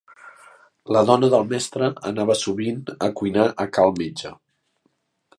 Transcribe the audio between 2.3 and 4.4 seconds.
sovint a cuinar a cal metge.